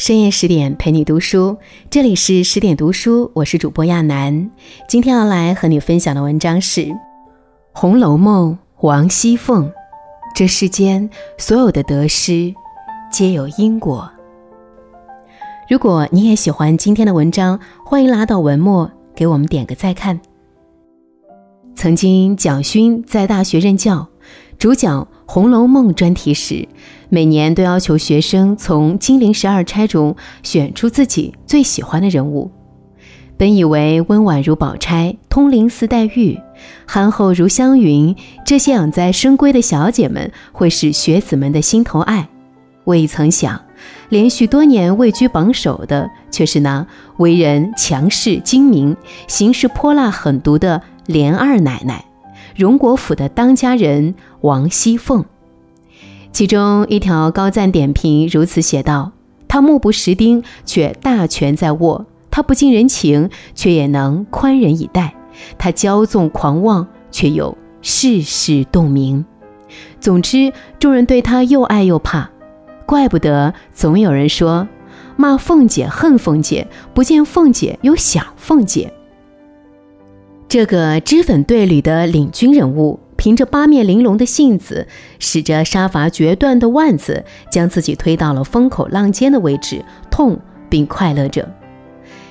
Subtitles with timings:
[0.00, 1.58] 深夜十点陪你读书，
[1.90, 4.50] 这里是十点读书，我是主播亚楠。
[4.88, 6.86] 今天要来和你分享的文章是
[7.74, 9.70] 《红楼梦》王熙凤。
[10.34, 12.54] 这世间所有的得失，
[13.12, 14.10] 皆有因果。
[15.68, 20.18] 如果你也喜欢今天的文章，欢迎拉到文末给我们点个再看。
[21.74, 24.08] 曾经蒋勋在大学任教，
[24.60, 26.68] 主讲《红楼梦》专题时。
[27.08, 32.50] 每年都要求学生从金陵十二钗中选出自己最喜欢的人物。
[33.38, 36.38] 本以为温婉如宝钗、通灵似黛玉、
[36.86, 42.28] 憨厚如湘云这些养在深闺的小姐们会是学子们的心头爱，
[42.84, 43.58] 未曾想，
[44.10, 48.94] 连续多年位居榜首的却是那为人强势精明、
[49.26, 52.04] 行事泼辣狠毒的连二奶奶，
[52.60, 55.24] 荣国府的当家人王熙凤。
[56.30, 59.12] 其中一条高赞点评如此写道
[59.48, 65.14] ：“他目不识丁，却大权在握；他不近人情，却也能宽仁以待；
[65.56, 69.24] 他骄纵狂妄，却又世事洞明。
[69.98, 72.30] 总之，众人对他又爱又怕。
[72.84, 74.68] 怪不得总有人说，
[75.16, 78.92] 骂凤姐恨凤姐，不见凤姐又想凤姐。
[80.50, 90.40] 这个脂粉队里的领军人物。”凭着八面玲珑的性子，使着杀伐决断的腕子，将自己推到了风口浪尖的位置，痛
[90.70, 91.46] 并快乐着。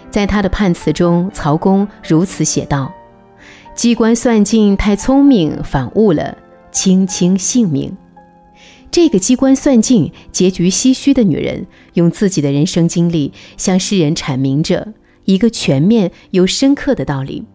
[0.09, 2.91] 在他的判词中，曹公如此写道
[3.75, 6.35] ：“机关算尽太聪明，反误了
[6.71, 7.95] 卿卿性命。”
[8.89, 14.93] 这个机关算尽、结局唏嘘的女人，用自己的人生经历，向世人阐明着
[15.25, 17.45] 一个全面又深刻的道理：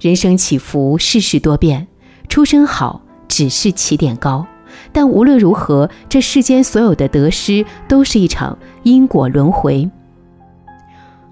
[0.00, 1.86] 人生起伏，世事多变。
[2.28, 4.46] 出身好只是起点高，
[4.92, 9.88] 但无论如何，这世间所有的得失都是一场因果轮回。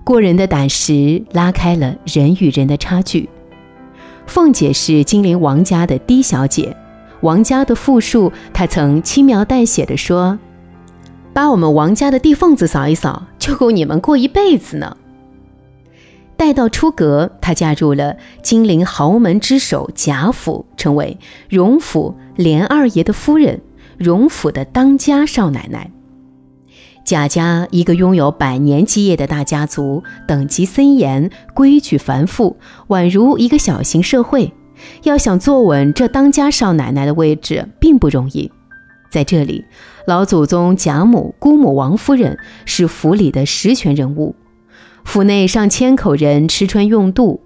[0.04, 3.28] 过人的胆识拉开了人与人的差距。
[4.26, 6.74] 凤姐是金陵王家的嫡小姐，
[7.20, 10.38] 王家的富庶，她曾轻描淡写的说
[11.34, 14.96] ：“把我们王家的地缝子扫一扫，就够你们过一辈子呢。”
[16.36, 21.18] 待到出阁，她嫁入了金陵豪门之首贾府，成为
[21.48, 23.60] 荣府连二爷的夫人，
[23.96, 25.90] 荣府的当家少奶奶。
[27.04, 32.56] 贾家一个拥有百年基业的大家族，等级森严，规矩繁复，
[32.88, 34.52] 宛如一个小型社会。
[35.04, 38.50] 要想坐稳这当家少奶奶的位置，并不容易。
[39.10, 39.64] 在这里，
[40.06, 44.34] 老祖宗贾母、姑母王夫人是府里的实权人物。
[45.04, 47.40] 府内上千口人吃穿用度，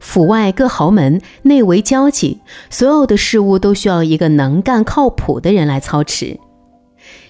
[0.00, 6.38] 府外各豪门内为交际，所有的事物都需要一个能干靠谱的人来操持。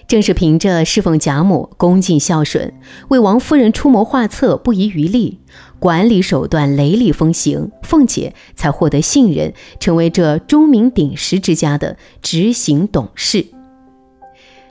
[0.09, 2.73] 正是凭着侍奉贾母恭敬孝顺，
[3.09, 5.41] 为王夫人出谋划策不遗余力，
[5.79, 13.47] 管理手段雷厉风行，凤姐才获得信任，成为这钟鸣鼎食之家的执行董事。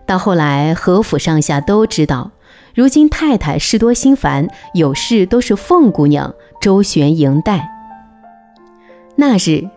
[0.05, 2.31] 到后来，何府上下都知道。
[2.75, 7.69] 如今太太事多心烦，有事都是凤姑娘周旋迎待。
[9.16, 9.69] 那日，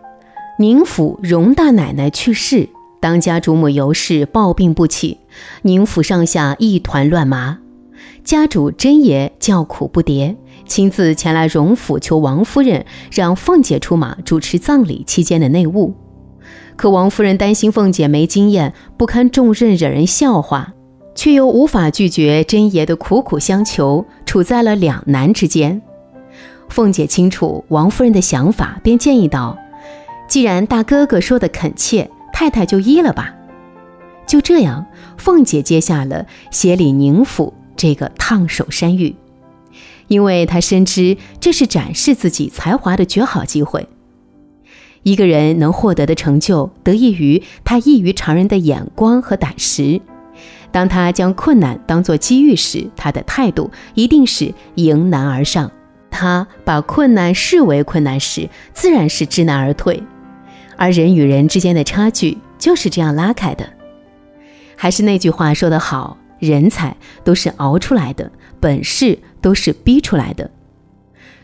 [0.59, 2.67] 宁府荣大奶奶去世，
[2.99, 5.17] 当家主母尤氏抱病不起，
[5.61, 7.59] 宁府上下一团乱麻。
[8.25, 10.35] 家主真爷叫苦不迭，
[10.65, 15.95] 亲自前来荣府求王夫人让凤姐出马主持葬礼期间的内务。
[16.75, 20.73] 可王夫人担心凤姐没经验，不堪重任，惹人笑话。
[21.19, 25.81] 却又无法拒绝真爷的苦苦相求，处在了两难之间。
[26.69, 29.57] 凤姐清楚王夫人的想法，便建议道
[30.29, 33.35] ：“既然大哥哥说的恳切，太太就依了吧。”
[34.25, 34.85] 就这样，
[35.17, 39.13] 凤姐接下了协理宁府这个烫手山芋，
[40.07, 43.89] 因为她深知这是展示自己才华的绝好机会。
[45.03, 49.99] 一个人能获得的成就，得益于他异于常人的眼光和胆识。
[50.71, 55.67] 当他将困难当作机遇时，他的态度一定是迎难而上；
[56.11, 60.03] 他把困难视为困难时，自然是知难而退。
[60.77, 63.67] 而人与人之间的差距就是这样拉开的。
[64.75, 70.49] 还是那句话说得好：人才都是熬出来的，本事都是逼出来的。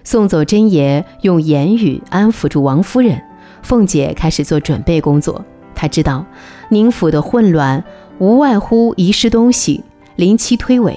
[0.03, 3.21] 送走真爷，用言语安抚住王夫人，
[3.63, 5.43] 凤姐开始做准备工作。
[5.73, 6.25] 她知道
[6.69, 7.83] 宁府的混乱。
[8.19, 9.83] 无外乎遗失东西、
[10.15, 10.95] 临期推诿、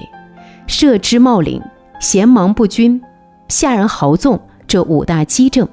[0.67, 1.61] 设置冒领、
[1.99, 3.01] 闲忙不均、
[3.47, 5.67] 下人豪纵这五大基症。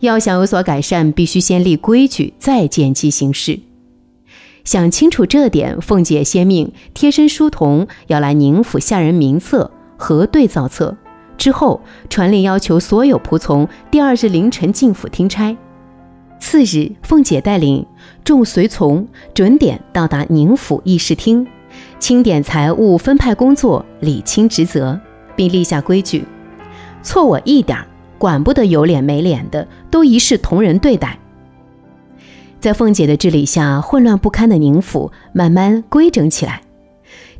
[0.00, 3.60] 要想有所改善，必须先立规矩，再见机行事。
[4.64, 10.96] 想清楚这点，凤姐先命贴身书童要来宁府下人名册核对造册，
[11.38, 15.56] 之后传令要求所有仆从第二日凌晨进府听差。
[16.42, 17.86] 次日，凤姐带领
[18.24, 21.46] 众随从准点到达宁府议事厅，
[22.00, 24.98] 清点财物，分派工作，理清职责，
[25.36, 26.24] 并立下规矩：
[27.00, 27.78] 错我一点，
[28.18, 31.16] 管不得有脸没脸的，都一视同仁对待。
[32.58, 36.62] 在凤姐的治理下，混乱不堪的宁府慢慢规整起来。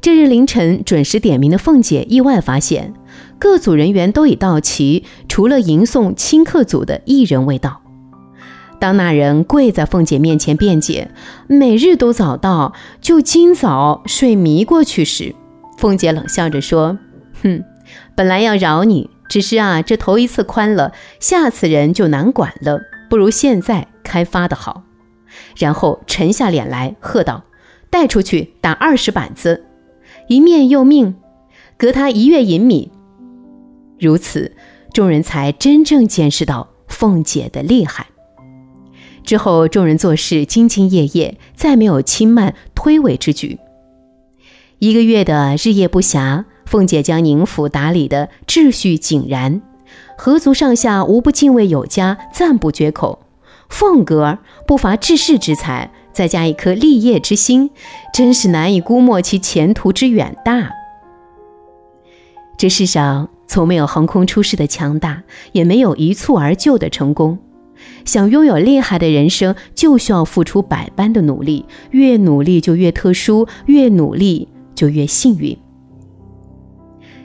[0.01, 2.95] 这日凌晨准时点名的凤姐意外发现，
[3.41, 7.82] 各组人员都已到齐，除了迎送清客组的一人未到。
[8.83, 11.13] 当那人跪在凤姐面前辩解，
[11.47, 15.37] 每日都早到，就今早睡迷过去时，
[15.79, 16.99] 凤姐冷笑着说
[17.45, 17.63] ：“哼，
[18.17, 20.91] 本来要饶你，只是啊，这头一次宽了，
[21.21, 24.83] 下次人就难管了，不如现在开发的好。”
[25.57, 27.45] 然后沉下脸来，喝道
[27.89, 29.65] ：“带出去打二十板子！”
[30.27, 31.15] 一面又命
[31.79, 32.91] ：“隔他一月银米。”
[34.01, 34.57] 如此，
[34.93, 38.09] 众人才真正见识到凤姐的厉害。
[39.25, 43.59] 之后，众人做事兢兢业业，再没有轻慢推诿之举。
[44.79, 49.63] 一个月的日夜不暇，凤姐将宁府打理的秩序井然，
[50.19, 53.21] 何族上下无不敬畏有加，赞不绝口。
[53.69, 57.71] 凤阁不乏治世之才，再加一颗立业之心，
[58.13, 60.73] 真是难以估摸其前途之远大。
[62.59, 65.23] 这世上从没有横空出世的强大，
[65.53, 67.39] 也没有一蹴而就的成功。
[68.05, 75.57] 想拥有厉害的人生，就需要付出百般的努力，越努力就越特殊，越努力就越幸运。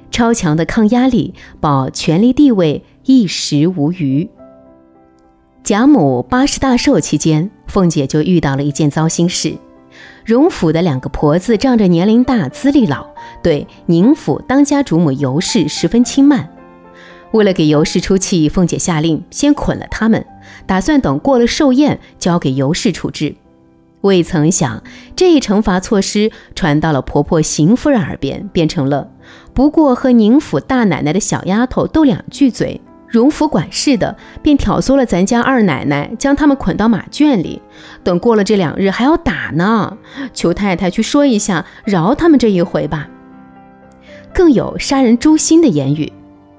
[0.10, 4.30] 超强的抗压力，保权力地位一时无虞。
[5.64, 9.54] 贾母八十大寿期间，凤姐就遇到了一件糟心事。
[10.26, 13.08] 荣府的两个婆子仗着年龄大、资历老，
[13.44, 16.50] 对宁府当家主母尤氏十分轻慢。
[17.32, 20.26] 为了给尤氏出气，凤姐下令先捆了他们，
[20.68, 23.36] 打算等过了寿宴交给尤氏处置。
[24.02, 24.84] 未曾想，
[25.16, 29.10] 这一惩罚措施传到了婆婆邢夫人耳边，变成了
[29.54, 32.80] 不过和宁府大奶奶的小丫头斗两句嘴。
[33.08, 37.62] 荣府管事的便挑唆了咱家二奶奶，将他们捆到马圈里，
[38.04, 39.98] 等过了这两日还要打呢。
[40.34, 43.08] 求太太去说一下，饶他们这一回吧。
[44.34, 46.12] 更有杀人诛心的言语。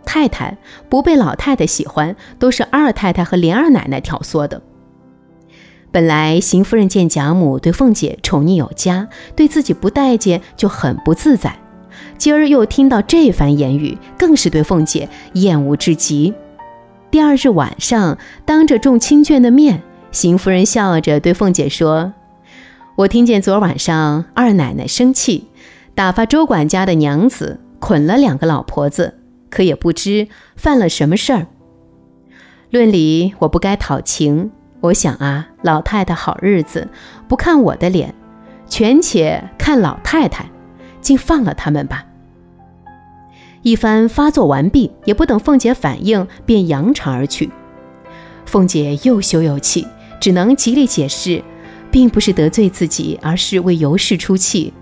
[0.09, 0.57] 太太
[0.89, 4.63] 不被老太太喜欢，都是二太太和连二奶奶挑唆的。
[5.91, 9.07] 本来邢夫人见贾母对凤姐宠溺有加，
[9.37, 11.59] 对自己不待见，就很不自在。
[12.17, 16.33] 今儿又听到这番言语，更是对凤姐厌恶至极。
[17.11, 18.17] 第二日晚上，
[18.47, 22.15] 当着众亲眷的面，邢夫人笑着对凤姐说
[22.97, 25.49] ：“我听见昨晚上二奶奶生气，
[25.95, 29.19] 打发周管家的娘子捆了两个老婆子，
[29.51, 31.47] 可也不知犯了什么事儿。
[32.71, 34.51] 论理我不该讨情，
[34.81, 36.89] 我想啊，老太太好日子
[37.29, 38.15] 不看我的脸，
[38.69, 40.51] 全且看老太太，
[41.01, 42.05] 竟放了他们吧。”
[43.63, 47.51] 一番发作完毕，也不等凤姐反应，便扬长而去。
[48.47, 49.87] 凤姐又羞又气，
[50.21, 51.43] 只能极力解释，
[51.91, 54.73] 并不是得罪自己，而是为尤氏出气。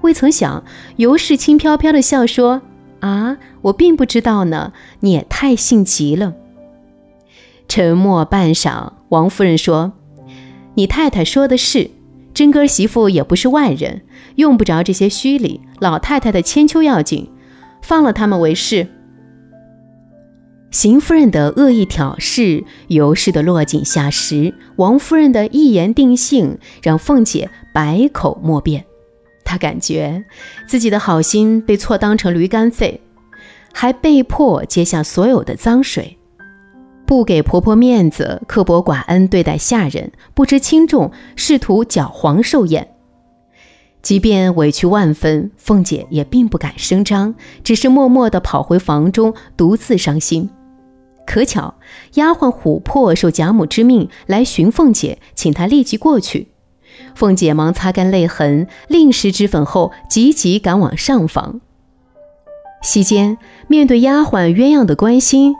[0.00, 0.64] 未曾想，
[0.96, 2.60] 尤氏轻飘飘的笑说
[3.00, 6.34] ：“啊，我并不知道呢，你也太性急了。”
[7.68, 9.92] 沉默半晌，王夫人说
[10.74, 11.90] ：“你太太说的是，
[12.32, 14.02] 真哥媳妇也不是外人，
[14.36, 15.60] 用不着这些虚礼。
[15.80, 17.30] 老太太的千秋要紧。”
[17.82, 18.88] 放了他们为是。
[20.72, 28.84] 邢夫人的恶意挑事，尤氏的落井下石，王夫人的一言定性，让凤姐百口莫辩。
[29.46, 30.24] 她感觉
[30.66, 33.00] 自己的好心被错当成驴肝肺，
[33.72, 36.18] 还被迫接下所有的脏水，
[37.06, 42.88] 不给婆婆面子，刻薄寡恩对待下人，不知轻重，试图搅黄寿宴。
[44.02, 47.34] 即便委屈万分，凤姐也并不敢声张，
[47.64, 50.50] 只是默默地跑回房中，独自伤心。
[51.24, 51.74] 可巧，
[52.14, 56.48] 丫鬟琥珀受贾母之命来寻凤姐，请她立即过去。
[57.14, 61.60] 凤姐忙擦干泪痕，另施脂粉后，急急赶往上房。
[62.82, 63.38] 席间，
[63.68, 65.54] 面对丫鬟鸳鸯的关心，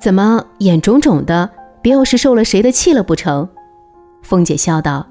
[0.00, 1.50] 怎么眼肿肿的？
[1.82, 3.48] 别又是受了谁的气了不成？
[4.22, 5.06] 凤姐笑道：“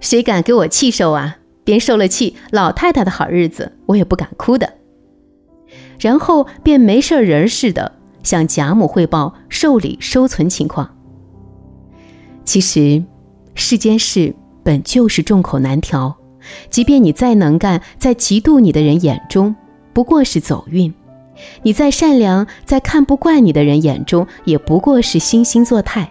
[0.00, 4.74] 谁敢给我气受啊？”便受了气，老太太的好日子，我也不敢哭的。
[5.98, 7.92] 然后便没事人似的
[8.22, 10.96] 向贾母汇报寿礼收存情况。
[12.44, 13.04] 其实
[13.54, 16.16] 世间事本就是众口难调，
[16.68, 19.54] 即便你再能干，在嫉妒你的人眼中
[19.92, 20.92] 不过是走运；
[21.62, 26.10] 你再善良，在看不惯你的人眼中也不过是惺惺作态。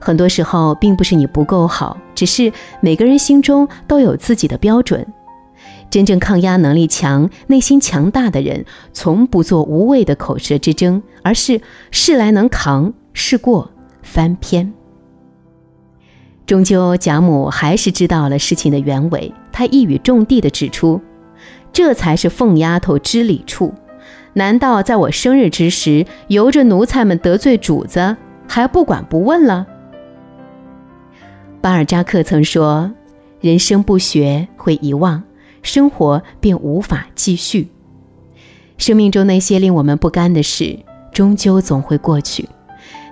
[0.00, 5.06] 很多时候，并不是你不够好，只是每个人心中都有自己的标准。
[5.90, 11.60] 真正抗压能力强、内心强大的人，从不做无谓的口舌之争，而是
[11.90, 13.70] 事来能扛，事过
[14.02, 14.72] 翻篇。
[16.48, 20.98] 终究，贾母还是知道了事情的原委，她一语中的地指出
[21.74, 23.74] ：“这才是凤丫头知礼处。
[24.32, 28.16] 难道在我生日之时，由着奴才们得罪主子，
[28.48, 29.66] 还不管不问了？”
[31.60, 32.92] 巴尔扎克曾说
[33.42, 35.22] ：“人生不学会遗忘。”
[35.62, 37.68] 生活便无法继续。
[38.78, 40.78] 生命中那些令我们不甘的事，
[41.12, 42.46] 终究总会过去；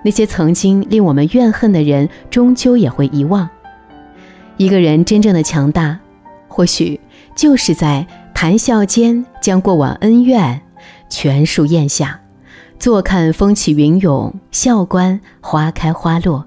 [0.06, 3.50] 那些曾经令我们怨恨的人，终究也会遗忘。
[4.56, 5.98] 一个人真正的强大，
[6.46, 7.00] 或许
[7.36, 10.62] 就是在谈笑间将过往恩怨
[11.08, 12.20] 全数咽下，
[12.78, 16.46] 坐看风起云涌，笑观花开花落。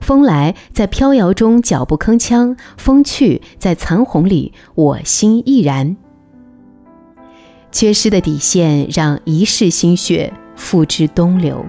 [0.00, 5.98] 风来，在飘摇中脚步铿锵；风去，在残红里我心亦然。
[7.70, 11.62] 缺失的底线，让一世心血付之东流。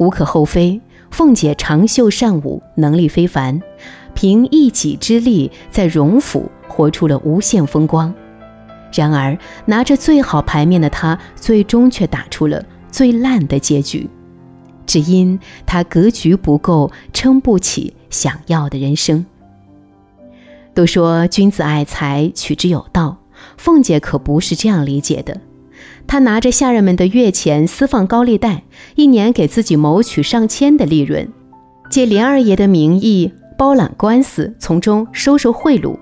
[0.00, 0.80] 无可厚非，
[1.10, 3.60] 凤姐长袖善舞，能力非凡，
[4.14, 8.12] 凭一己之力在荣府活出了无限风光。
[8.94, 14.08] 然而，拿着最好牌面的她，最终却打出了最烂的结局。
[14.86, 19.26] 只因她格局不够，撑不起想要的人生。
[20.72, 23.18] 都说君子爱财，取之有道。
[23.58, 25.38] 凤姐可不是这样理解的。
[26.10, 28.64] 他拿着下人们的月钱，私放高利贷，
[28.96, 31.32] 一年给自己谋取上千的利润，
[31.88, 35.96] 借连二爷的名义包揽官司，从中收受贿赂。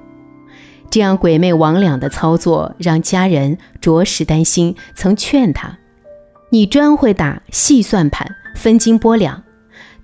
[0.89, 5.79] 这样鬼魅魍魉的操作，让家人着实担心，曾劝他
[6.49, 9.43] ：“你专会打细算盘。”分斤拨两，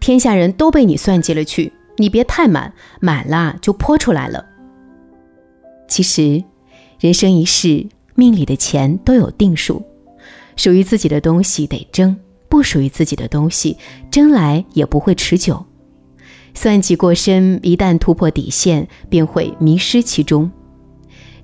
[0.01, 1.73] 天下人都被你算计了去。
[1.97, 4.45] 你别太满，满了就泼出来了。
[5.89, 6.45] 其实，
[7.01, 9.83] 人生一世，命里的钱都有定数，
[10.57, 12.17] 属于自己的东西得争，
[12.49, 13.77] 不属于自己的东西
[14.11, 15.65] 争来也不会持久。
[16.55, 20.51] 算计过深，一旦突破底线，便会迷失其中。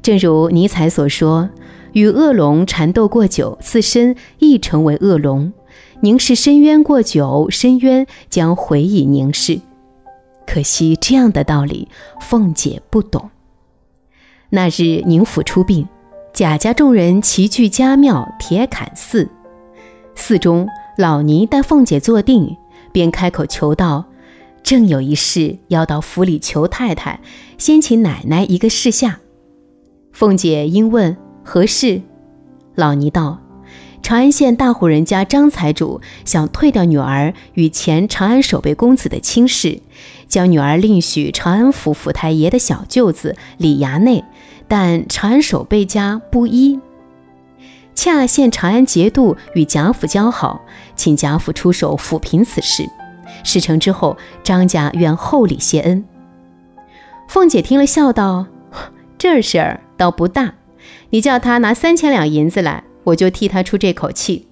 [0.02, 1.50] 正如尼采所说
[1.93, 5.52] ：“与恶龙缠斗过久，自身亦成为恶龙。”
[6.02, 9.61] 凝视深渊过久，深渊将回以凝视。
[10.47, 11.88] 可惜这样的道理，
[12.21, 13.29] 凤姐不懂。
[14.49, 15.87] 那日宁府出殡，
[16.33, 19.29] 贾家众人齐聚家庙铁槛寺。
[20.15, 22.57] 寺中老尼带凤姐坐定，
[22.93, 24.05] 便开口求道
[24.63, 27.21] ：“正有一事要到府里求太太，
[27.59, 29.21] 先请奶奶一个示下。”
[30.13, 32.01] 凤姐因问何事，
[32.75, 33.39] 老尼道。
[34.02, 39.80] 长安县大户人家张财主想退掉女儿与前长安守备公子的亲事，
[40.26, 44.25] 将女儿另许长安府府太爷的小舅子李衙内，
[44.66, 46.80] 但长安守备家不依。
[47.95, 50.62] 恰现长安节度与贾府交好，
[50.97, 52.88] 请贾府出手抚平此事。
[53.45, 56.04] 事成之后，张家愿厚礼谢恩。
[57.28, 58.47] 凤姐听了，笑道
[59.19, 60.54] ：“这事儿倒不大，
[61.11, 64.47] 你叫他拿三千两银子来。”我就替他出这口气，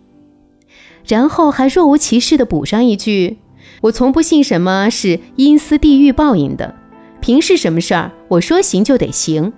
[1.07, 3.39] 然后还若无其事地补上一句
[3.83, 6.75] ：“我从不信什么是阴司地狱报应的，
[7.21, 9.53] 平时什么事儿，我说行就得行。”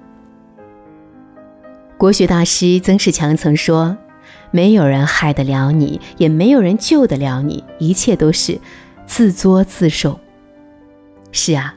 [1.97, 3.97] 国学大师曾仕强曾说
[4.51, 8.59] ：“没有人害得了你，也没有人救得了你，一切都是
[9.07, 10.19] 自作自受。”
[11.31, 11.77] 是啊，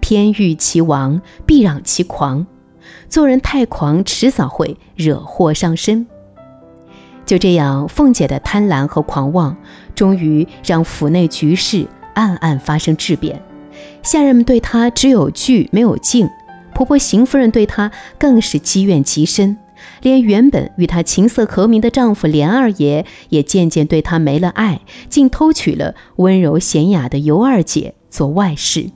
[0.00, 2.46] 天欲其亡，必让其狂。
[3.08, 6.06] 做人太狂，迟早会惹祸上身。
[7.26, 9.56] 就这样，凤姐的贪婪和狂妄，
[9.94, 13.42] 终于让府内局势暗暗发生质变。
[14.02, 16.28] 下人们对她只有惧没有敬，
[16.74, 19.56] 婆婆邢夫人对她更是积怨极深，
[20.02, 28.90] 连原本与她琴瑟和鸣的丈夫连二爷，也渐渐对她没了爱，竟偷娶了温柔娴雅的尤二姐做外室。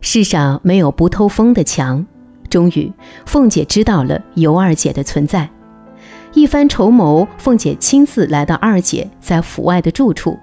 [0.00, 2.06] 世上没有不透风的墙，
[2.48, 2.92] 终于，
[3.26, 5.50] 凤姐知道了尤二姐的存在。
[6.34, 10.38] 一番筹谋，凤姐亲自来到二姐在府外的住处，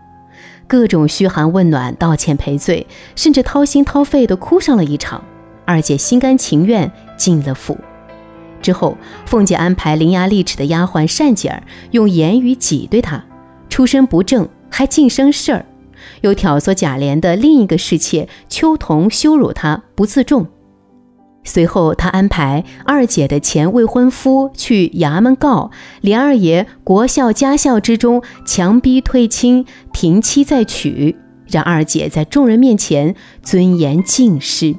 [0.67, 5.23] 各种嘘寒问暖、道歉赔罪，甚至掏心掏肺地哭上了一场。
[5.63, 7.77] 二姐心甘情愿进了府。
[8.61, 13.23] 之后，凤姐安排伶牙俐齿的丫鬟善姐儿用言语挤兑她，
[13.69, 15.65] 出身不正还净生事儿，
[16.21, 20.47] 又挑唆贾琏的另一个侍妾秋桐羞辱她不自重。
[21.47, 25.69] 随后，他安排二姐的前未婚夫去衙门告
[26.01, 31.15] 琏二爷国孝家孝之中强逼退亲停妻再娶，
[31.47, 34.75] 让二姐在众人面前尊严尽失。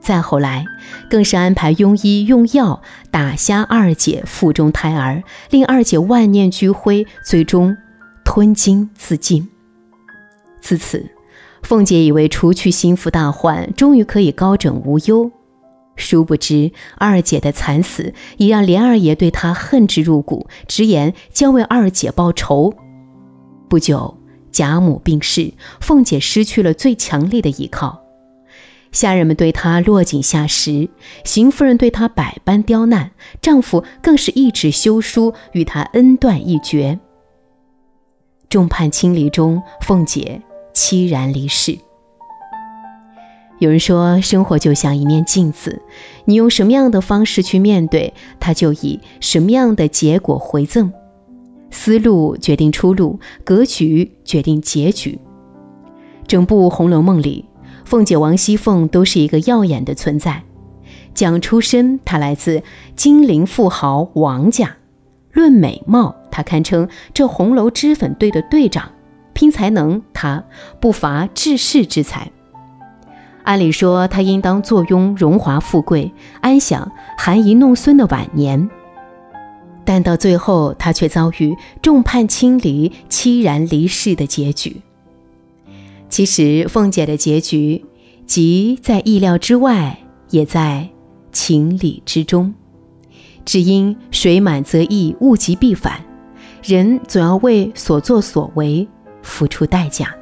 [0.00, 0.64] 再后来，
[1.10, 7.76] 更是安排庸医用药打瞎二姐腹中胎儿，令二姐万念俱灰，最终
[8.24, 9.48] 吞金自尽。
[10.60, 11.06] 自此，
[11.62, 15.30] 凤姐以为除去心腹大患，终于可以高枕无忧。
[16.02, 22.74] 殊不知，二姐的惨死已让琏二爷对她恨之入骨，直言将为二姐报仇。
[23.68, 24.18] 不久，
[24.50, 28.02] 贾母病逝，凤姐失去了最强力的依靠，
[28.90, 30.90] 下人们对她落井下石，
[31.24, 36.98] 邢夫人对她百般刁难，丈夫更是一纸休书与她恩断义绝。
[38.50, 40.42] 众叛亲离中，凤姐
[40.74, 41.78] 凄然离世。
[43.62, 45.80] 有人说，生活就像一面镜子，
[46.24, 50.92] 你用什么样的方式去面对，它就以什么样的结果回赠。
[51.70, 55.16] 思路决定出路，格局决定结局。
[56.26, 57.44] 整部《红楼梦》里，
[57.84, 60.42] 凤姐王熙凤都是一个耀眼的存在。
[61.14, 62.64] 讲出身，她来自
[62.96, 64.70] 金陵富豪王家；
[65.30, 68.86] 论美貌，她堪称这红楼脂粉队的队长；
[69.32, 70.42] 拼才能，她
[70.80, 72.32] 不乏治世之才。
[73.44, 78.70] 按理说，他应当坐拥荣华富贵，安享含饴弄孙的晚年。
[79.84, 84.76] 但到最后，他却遭遇众叛亲离、凄然离世的结局。
[86.08, 87.84] 其实，凤姐的结局，
[88.26, 89.98] 即在意料之外，
[90.30, 90.88] 也在
[91.32, 92.54] 情理之中。
[93.44, 96.00] 只因水满则溢，物极必反，
[96.62, 98.86] 人总要为所作所为
[99.20, 100.14] 付出代价。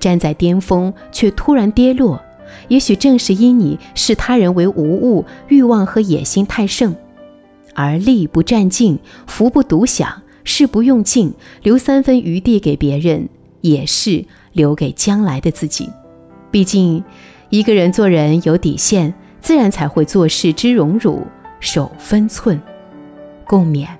[0.00, 2.20] 站在巅峰却突然跌落，
[2.66, 6.96] 也许正是因你视他人为无物，欲望和野心太盛，
[7.74, 11.32] 而力不占尽，福不独享，事不用尽，
[11.62, 13.28] 留三分余地给别人，
[13.60, 15.88] 也是留给将来的自己。
[16.50, 17.04] 毕竟，
[17.50, 21.24] 一个人做人有底线，自然才会做事知荣辱，
[21.60, 22.60] 守分寸。
[23.46, 23.99] 共勉。